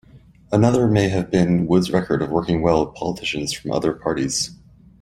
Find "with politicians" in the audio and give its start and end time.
2.87-3.53